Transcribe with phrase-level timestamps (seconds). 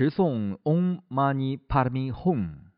[0.00, 2.70] 持诵 Om Mani Padme Hum。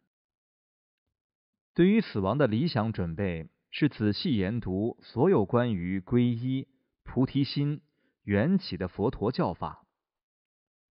[1.72, 6.66] 对于死亡的理想准备是仔细研读所有关于皈依、
[7.04, 7.80] 菩提心、
[8.24, 9.86] 缘起的佛陀教法。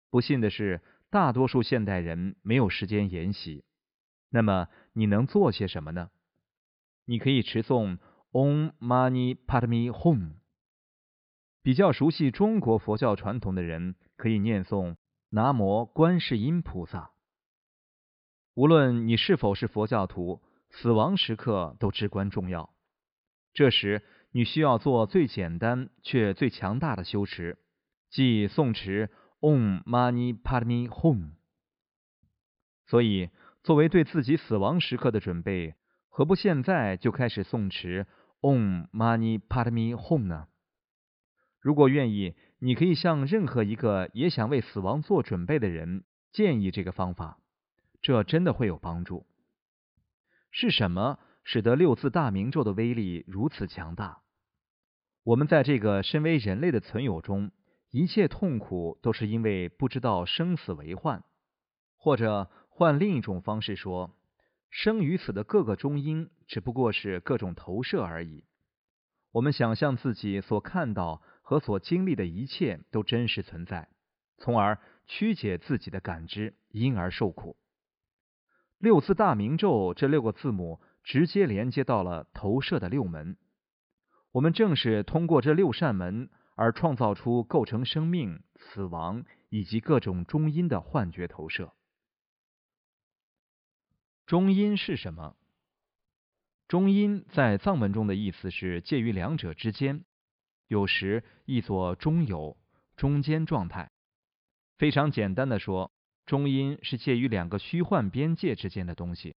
[0.09, 3.65] 不幸的是，大多数现代人没有时间研习。
[4.29, 6.11] 那么，你能做些什么呢？
[7.03, 7.97] 你可以持诵
[8.31, 10.35] Om Mani Padme Hum。
[11.61, 14.95] 比较熟悉中国佛教传统的人，可以念诵
[15.33, 17.11] 南无观世音菩萨。
[18.53, 22.73] 无论你是否是佛教徒，死亡时刻都至关重要。
[23.53, 24.03] 这时，
[24.33, 27.59] 你需要做最简单却最强大的修持，
[28.09, 31.35] 即诵持 Om Mani Padme Hum。
[32.87, 33.29] 所以，
[33.63, 35.75] 作为对自己死亡时刻的准备，
[36.09, 38.05] 何不现在就开始诵持
[38.41, 40.49] Om Mani Padme Hum 呢？
[41.61, 47.39] 如果愿意，你可以向任何一个也想为死亡做准备的人建议这个方法，
[48.03, 49.25] 这真的会有帮助。
[50.51, 54.21] 是什么使得六字大明咒的威力如此强大？
[55.23, 57.49] 我们在这个身为人类的存有中，
[57.89, 61.23] 一切痛苦都是因为不知道生死为患，
[61.97, 64.15] 或者换另一种方式说，
[64.69, 68.45] 生与死的各个中因只不过是各种投射而已。
[69.31, 71.23] 我们想象自己所看到。
[71.51, 73.89] 和所经历的一切都真实存在，
[74.37, 77.57] 从而曲解自己的感知，因而受苦。
[78.77, 83.35] 六字大明咒这六个字母直接连接到了投射的六门，
[84.31, 91.73] 我们正是通过这六扇门而创造出构成生命、死亡以及各种中阴的幻觉投射。
[94.25, 95.35] 中阴是什么？
[96.69, 100.05] 中阴在藏文中的意思是介于两者之间。
[100.71, 102.55] 有时译作中有、
[102.95, 103.91] 中间状态。
[104.77, 105.91] 非常简单的说，
[106.25, 109.35] 中阴是介于两个虚幻边界之间的东西。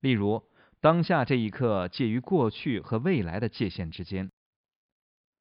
[0.00, 0.42] 例如，
[0.80, 4.30] 当下这一刻介于过去和未来的界限之间。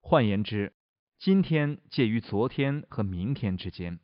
[0.02, 0.74] 换言之，
[1.18, 4.02] 今天介于昨天和明天之间。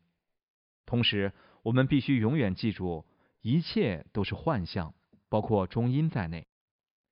[0.86, 3.06] 同时，我们必须永远记住，
[3.42, 4.94] 一切都是幻象，
[5.28, 6.48] 包括中阴在内。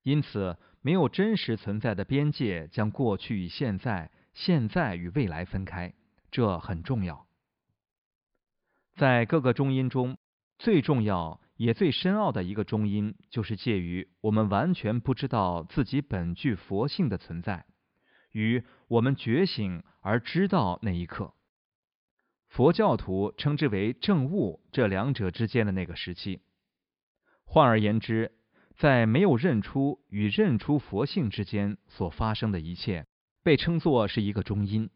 [0.08, 0.58] 因此。
[0.84, 5.94] 没有真实存在的边界，将过去与现在、现在与未来分开，
[6.32, 7.28] 这很重要。
[8.96, 10.18] 在各个中音中，
[10.58, 17.66] 最重要也最深奥的一个中音，就是介于我们完全不知道自己本具佛性的存在，
[18.32, 21.34] 与我们觉醒而知道那一刻。
[22.48, 26.40] 佛教徒称之为正悟，这两者之间的那个时期。
[27.44, 28.32] 换而言之。
[28.78, 33.08] 在没有认出与认出佛性之间所发生的一切，
[33.42, 34.92] 被称作是一个中音。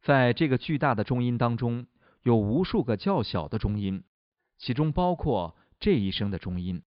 [0.00, 1.86] 在这个巨大的中音当中，
[2.22, 4.04] 有无数个较小的中音，
[4.56, 6.82] 其中包括这一生的中音。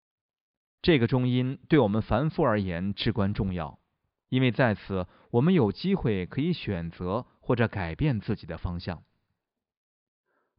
[0.81, 3.77] 这个中音对我们凡夫而言至关重要，
[4.29, 9.03] 因为在此我们有机会可以选择或者改变自己的方向。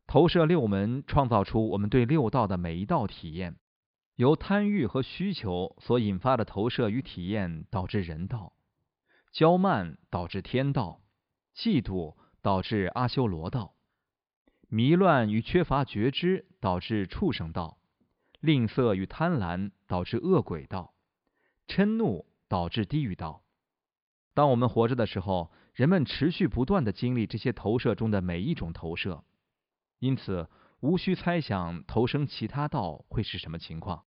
[0.07, 3.57] 投射六门，创造出我们对六道的每一道体验。
[4.23, 8.53] 由贪欲和需求所引发的投射与体验导致人道，
[9.35, 11.01] 骄慢导致天道，
[11.57, 13.75] 嫉妒导致阿修罗道，
[14.69, 17.79] 迷乱与缺乏觉知导致畜生道，
[18.39, 20.95] 吝啬与贪婪导致恶鬼道，
[21.67, 23.43] 嗔怒导致地狱道。
[24.35, 29.25] 当我们活着的时候，人们持续不断的经历这些投射中的每一种投射，
[29.99, 34.05] 因此无需猜想投生其他道会是什么情况。